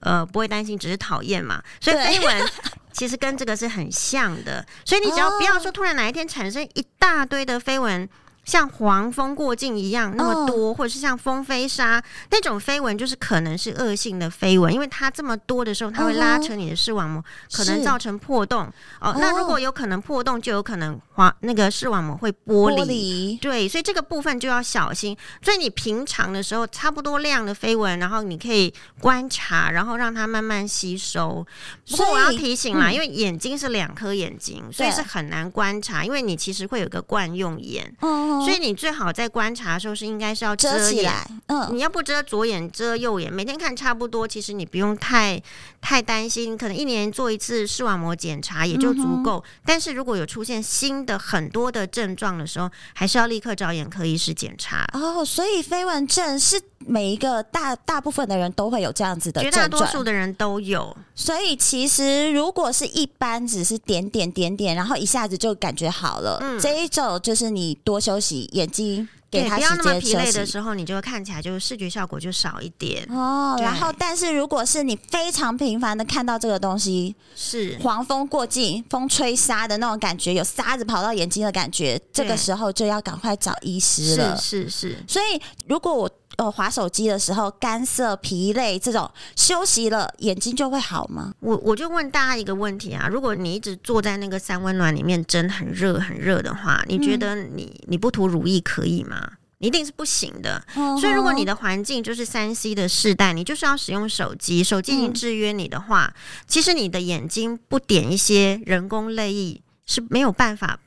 [0.00, 1.62] 呃，不会担心，只是讨厌嘛。
[1.80, 2.46] 所以飞蚊
[2.92, 8.06] 其实跟这个是很像的，所以你只要不要说突然哪一天产生一大堆的飞蚊。
[8.44, 18.70] 像黄蜂过境一样那么多，或者是像风飞沙那种飞蚊，就是可能是恶性的飞蚊，因为它这么多的时候，它会拉扯你的视网膜，可能造成破洞。
[19.00, 23.36] 哦，那如果有可能破洞，就有可能黄那个视网膜会剥离。
[23.40, 25.16] 对，所以这个部分就要小心。
[25.42, 31.46] 所以你平常的时候，差不多量的飞蚊，然后你可以观察，然后让它慢慢吸收。
[31.90, 37.94] 不过我要提醒啦，因为眼睛是两颗眼睛，所以是很难观察，因为你其实会有个惯用眼。
[38.42, 45.40] 所以你最好在观察的时候是应该是要遮，遮起来，嗯，你要不遮左眼遮右眼，每天看差不多，其实你不用太
[45.80, 49.42] 太担心，可能一年做一次视网膜检查也就足够。
[49.44, 54.84] 嗯、但是如果有出现新的很多的症状的时候，还是要立刻找眼科医师检查。
[54.92, 60.96] 哦，所以飞蚊症是每一个大大部分的人都会有这样子的，绝大多数的人都有。
[61.14, 68.48] 所以其实如果是一般只是点点点点，然后一下子就感觉好了，嗯，这一种就是你多休息。
[68.52, 73.56] 眼睛给他不要那么疲累的时候，你就会看起来就视觉效果就少一点哦。
[73.60, 84.36] 然后，但是如果是你非常频繁的看到这个东西，是黄风过境、风吹沙的那种感觉，有沙子跑到眼睛的感觉，这个时候就要赶快找医师了。
[84.36, 84.96] 是是是。
[85.08, 91.32] 所以，如果我呃划手机的时候干涩、疲累，这种休息了，眼睛就会好吗？
[91.40, 99.32] 我我就问大家一个问题啊：如果你一直坐在那个三温暖里面，针很热很热的话，你觉得你你不涂乳液可以吗？
[99.58, 100.62] 一定是不行的。
[101.00, 106.14] 所以，如果你的环境就是三 C 的世代，你就是要使用手机，手机已经制约你的话，嗯、
[106.46, 110.80] 其实你的眼睛不点一些人工泪液是没有办法。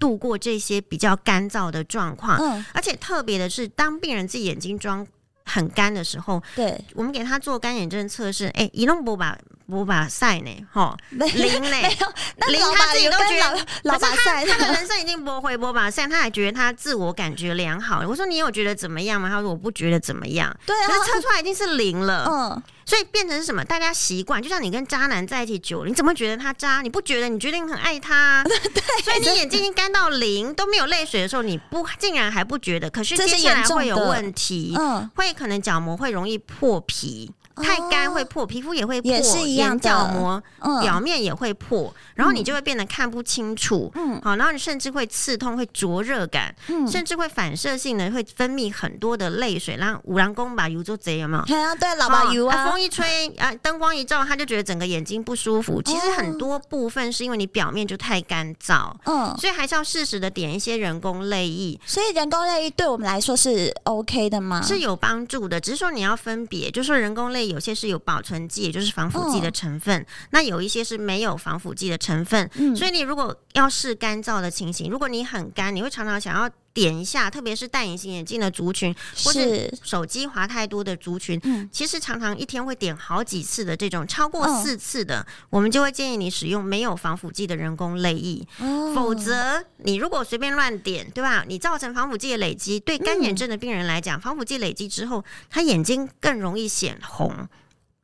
[0.00, 5.06] 度过这些比较干燥的状况，嗯，而且特别的是，当病人自己眼睛装
[5.44, 9.38] 很干的时候，对，我们给他做干眼症测试，哎，一弄不把
[9.70, 11.30] 不把晒呢，哈，零
[11.62, 11.76] 呢，
[12.48, 18.02] 零他自己都觉得，老把晒，他的人生已经不会不把赛，他还觉得他自我感觉良好。
[18.06, 19.28] 我说你有觉得怎么样吗？
[19.28, 22.62] 他说我不觉得怎么样，对，可是测出来已经是零了，嗯。
[22.86, 23.64] 所以变成是什么？
[23.64, 26.82] 大家习惯，就像你跟渣男在一起久了，你怎么觉得他渣？
[26.82, 27.28] 你不觉得？
[27.28, 28.42] 你觉得你很爱他？
[28.50, 29.02] 对。
[29.04, 32.90] 所以你眼睛已经干到零，都没有泪水的时候，你不竟然还不觉得？
[32.90, 37.30] 可是接下来会有问题，嗯，会可能角膜会容易破皮。
[37.62, 40.42] 太干会破，皮肤也会破，也是一样的，眼角膜
[40.80, 43.90] 表面也会破，然后你就会变得看不清楚。
[43.94, 51.44] 嗯，好，然后你甚至会刺痛，会灼热感，嗯甚至会反射性的会分泌很多的泪水，然后五郎公把油做贼有没有？
[51.44, 55.80] 对 啊，对，老把油啊，风一吹啊，灯光一照，他就觉得整个眼睛不舒服。
[55.82, 61.78] 其实很多部分是因为你表面就太干燥，嗯，所以还是要适时的点一些人工泪液。
[61.86, 64.60] 所以人工泪液对我们来说是 OK 的吗？
[64.62, 72.48] 是有帮助的，只是说你要分别，就是说人工泪有些是有保存剂，也就是防腐剂的成分，那有一些是没有防腐剂的成分。
[72.74, 76.50] 所以你如果要试干燥的情形，如果你很干，你会常常想要。
[76.72, 78.94] 点一下，特别是戴隐形眼镜的族群，
[79.24, 88.46] 或是手机滑太多的族群，嗯，其实常常一天会点好几次的这种，超过四次的，哦，我们就会建议你使用没有防腐剂的人工泪液。
[88.58, 91.44] 哦，否则你如果随便乱点，对吧？
[91.46, 97.48] 你造成防腐剂的累积，对干眼症的病人来讲，嗯，防腐剂累积之后，他眼睛更容易显红。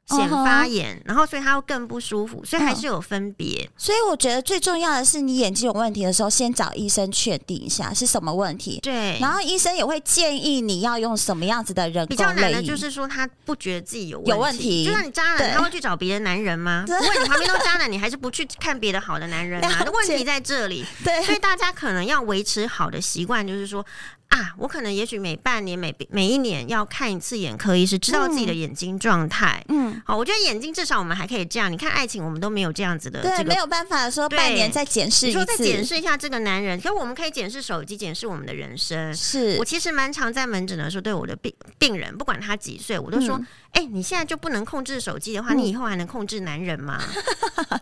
[0.09, 3.65] 显发炎，然后所以它会更不舒服，所以还是有分别。
[3.65, 3.71] 嗯。
[3.77, 8.79] 所以我觉得最重要的是，你眼睛有问题的时候，先找医生确定一下是什么问题。
[8.83, 12.07] 对，然后医生也会建议你要用什么样子的人。
[12.07, 16.85] 比较难的就是说他不觉得自己有问题，有问题，就像你渣男，他会去找别的男人吗？
[16.87, 19.71] 如果你旁边都渣男，你还是不去看别的好的男人吗？
[19.93, 20.85] 问题在这里。
[21.05, 23.85] 对，所以大家可能要维持好的习惯，就是说。
[24.29, 29.65] 啊，我可能也许每半年、每每一年要看一次眼科医师，知道自己的眼睛状态。
[29.69, 31.71] 嗯，好，我觉得眼睛至少我们还可以这样。
[31.71, 36.81] 你看爱情，我们都没有这样子的，对，没有办法说半年再检视一次，说再检视一下这个男人。
[36.81, 39.15] 可我们可以检视手机，检视我们的人生。
[39.15, 43.37] 是我其实蛮常在门诊的时候，对我的病病人，不管他几岁，我都说。
[43.39, 43.47] 嗯
[43.77, 46.99] 哎、欸，你现在就不能控制手机的话，你以后还能控制男人吗？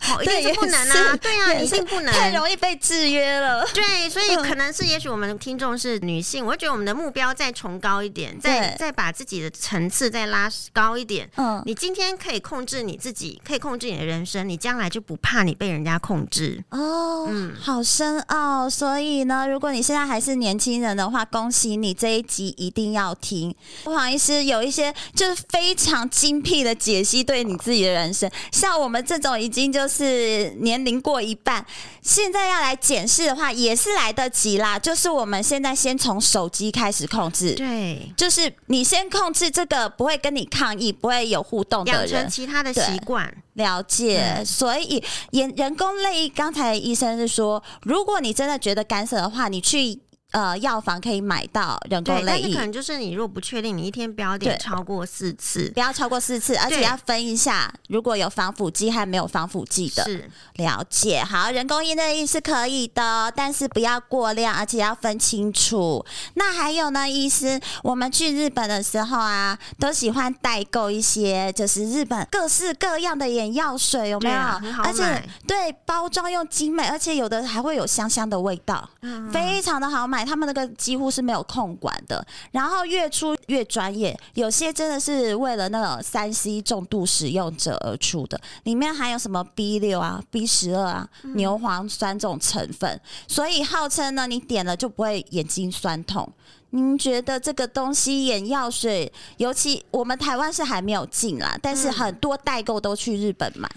[0.00, 1.16] 好、 哦，一定是不能啊！
[1.18, 3.64] 对啊，一定不能，太容易被制约了。
[3.72, 11.30] 对，所以可能是，也许我们的听众是女性，我会觉得我们的目标再崇高一点，再再把自己的层次再拉高一点。
[11.36, 16.64] 嗯，你今天可以控制你自己，可以控制你的人生，你将来就不怕你被人家控制。
[16.70, 18.68] 哦，嗯，好深奥。
[18.68, 23.54] 所以呢，如果你现在还是年轻人的话，恭喜你，这一集一定要听。
[23.84, 25.84] 不好意思有一些就是非常。
[25.84, 31.64] 非常精辟的解析，对你自己的人生，像我们这种已经就是年龄过一半，
[32.00, 34.78] 现在要来检视的话，也是来得及啦。
[34.78, 44.36] 就是我们现在先从手机开始控制，对，就是你先控制这个不会跟你抗议、不会有互动的人，养成其他的习惯，了解。
[44.38, 50.00] 嗯、所以人人工泪，刚才医生是说，如果你真的觉得干涉的话，你去。
[50.34, 61.22] 呃，药房可以买到人工泪液，但是可能就是你如果不确定，你一天不要点超过四次，不要超过四次，而且要分一下，如果有防腐剂和没有防腐剂的，是了解。
[61.22, 66.04] 好，人工泪液是可以的，但是不要过量，而且要分清楚。
[66.34, 74.36] 那还有呢，医师，我们去日本的时候啊，都喜欢代购一些，就是日本各式各样的眼药水，有没有？
[74.82, 80.23] 而且对，包装又精美，而且有的还会有香香的味道，嗯、非常的好买。
[80.24, 96.32] 他们那个几乎是没有控管的，然后越出越专业，有些真的是为了那种三 C 重度使用者而出的，里面含有什么 B 六啊、B 十二啊、牛磺酸这种成分，所以号称呢，你点了就不会眼睛酸痛。
[96.70, 103.70] 您觉得这个东西眼药水，尤其我们台湾是还没有进啦，但是很多代购都去日本买。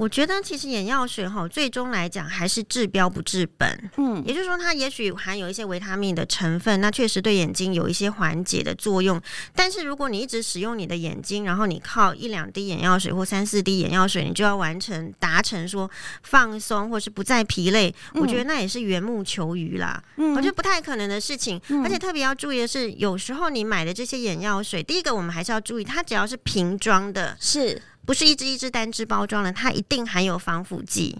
[0.00, 3.90] 我觉得其实眼药水哈，最终来讲还是治标不治本。
[3.98, 9.20] 嗯，也就是说，它也许含有一些维他命的成分，那确实对眼睛有一些缓解的作用。
[9.54, 15.90] 但是如果你一直使用你的眼睛，然后你靠一两滴眼药水或三四滴眼药水，你就要完成达成说
[16.22, 20.02] 放松或是不再疲累，嗯，我觉得那也是缘木求鱼啦。
[20.16, 21.60] 嗯，我觉得不太可能的事情。
[21.68, 27.82] 嗯，而且特别要注意的是，有时候你买的这些眼药水，第一个我们还是要注意，它只要是瓶装的，是。
[28.10, 31.16] 不是一支一支单支包装的，它一定含有防腐剂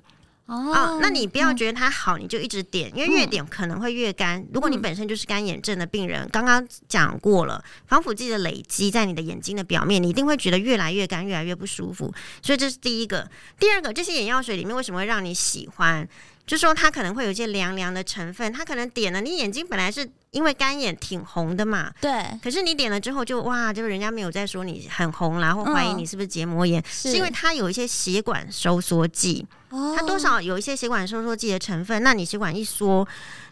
[0.47, 0.99] 哦，哦。
[1.01, 4.49] 那你不要觉得它好，嗯，你就一直点，因为越点可能会越干，嗯。
[4.53, 12.13] 如果你本身就是干眼症的病人，刚刚讲过了，防腐剂的累积在你的眼睛的表面，你一定会觉得越来越干，越来越不舒服。
[12.43, 13.31] 所以这是第一个。
[13.57, 16.09] 第二个，这些眼药水里面为什么会让你喜欢？
[16.45, 22.25] 就说它可能会有一些凉凉的成分，它可能点了，你眼睛本来是因为干眼挺红的嘛，对。
[22.43, 33.07] 可是你点了之后就哇，就是人家没有在说你很红啦，或怀疑你是不是结膜炎，是，是因为它有一些血管收缩剂，它多少有一些血管收缩剂的成分，那你血管一缩。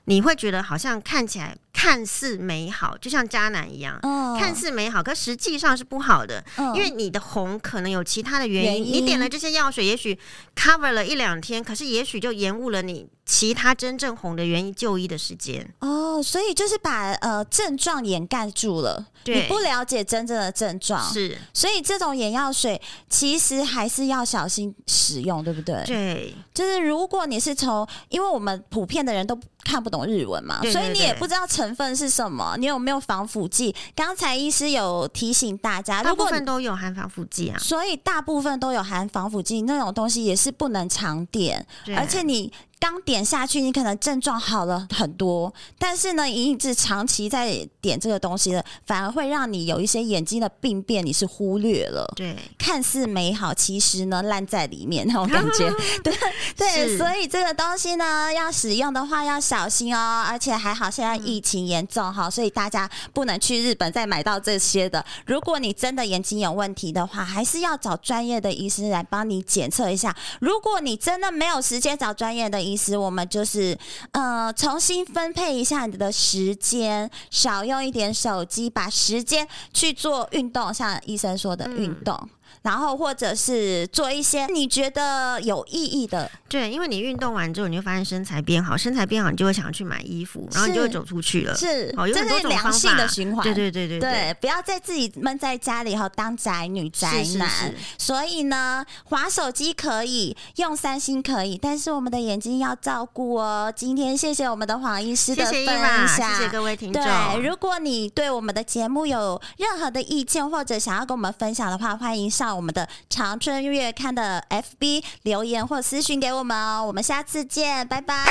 [0.04, 6.44] 你会觉得好像看起来看似美好，就像渣男一样，哦、看似美好，可实际上是不好的。
[6.56, 8.92] 嗯、因为你的红可能有其他的原因，原因。
[8.94, 10.18] 你点了这些药水，也许
[10.56, 15.72] cover 了一两天，可是也许就延误了你其他真正红的原因就医的时间。
[15.78, 19.42] 哦，所以就是把呃症状掩盖住了，对。
[19.42, 25.84] 你不了解真正的症状，是，所以这种眼药水其实还是要小心使用，对不对？
[25.86, 33.74] 对，就是如果你是从，因为我们普遍的人都看不懂日文嘛，所以你也不知道成分是什么，你有没有防腐剂？
[33.94, 41.66] 刚才医师有提醒大家，大部分都有含防腐剂啊，所以大部分都有含防腐剂，那种东西也是不能常点，
[41.96, 42.52] 而且你。
[42.80, 52.06] 刚点下去，你可能症状好了很多，但是呢，你一直长期在点这个东西的，反而会让你有一些眼睛的病变，你是忽略了。
[52.14, 55.68] 对，看似美好，其实呢烂在里面那种感觉。
[56.04, 56.14] 对
[56.56, 60.24] 对，所以这个东西呢，要使用的话要小心哦。
[60.28, 65.04] 而且还好，现在疫情严重哈，所以大家不能去日本再买到这些的。
[65.26, 70.14] 如果你真的眼睛有问题的话，还是要找专业的医师来帮你检测一下。
[70.40, 73.76] 如果你真的没有时间找专业的，医师，我们就是
[74.12, 82.14] 呃，重新分配一下你的时间，少用一点手机，把时间去做运动，像医生说的运动。
[82.22, 82.28] 嗯
[82.68, 91.54] 然后或者是做一些你觉得有意义的，对，因为你运动完之后，你就发现身材变好，身材变好，你就会想要去买衣服，然后你就会走出去了。
[91.54, 93.42] 是，哦，有很多种方法，这是良性的循环。
[93.42, 97.24] 对对对对对，不要再自己闷在家里后当宅女宅男。
[97.24, 97.74] 是是是。
[97.96, 103.72] 所以呢，滑手机可以，用三星可以，但是我们的眼睛要照顾哦。
[103.74, 105.64] 今天谢谢我们的黄医师的分
[106.06, 107.02] 享，谢谢各位听众。
[107.02, 112.57] 对，如果你对我们的节目有任何的意见或者想要跟我们分享的话，欢迎上。
[112.58, 118.24] 我们的长春月刊的 FB 留言或私讯给我们哦，我们下次见，拜拜，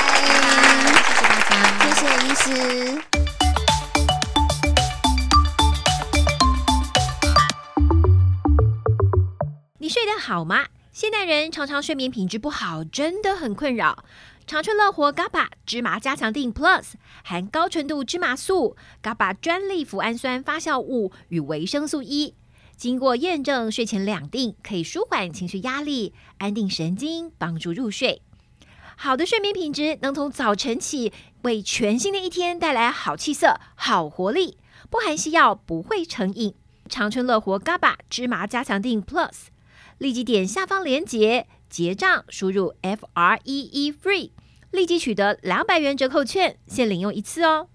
[1.80, 3.02] 谢谢医师。
[9.80, 10.66] 你睡得好吗？
[10.92, 14.04] 现代人常常睡眠品质不好，真的很困扰。
[14.46, 22.36] 长春乐活 GABA 芝麻加强定 Plus 含高纯度芝麻素、GABA 专利脯氨酸发酵物与维生素 E。
[22.78, 28.22] 经过验证，睡前两定可以舒缓情绪压力、安定神经、帮助入睡。
[28.96, 31.12] 好的睡眠品质能从早晨起
[31.42, 34.58] 为全新的一天带来好气色、好活力。
[34.92, 36.54] 不含西药，不会成瘾。
[36.88, 39.48] 长春乐活 GABA 芝麻加强定 Plus，
[39.98, 44.32] 立即点下方链接结账，输入 F R E E FREE，
[44.72, 47.70] 立即取得两百元折扣券，先领用一次哦。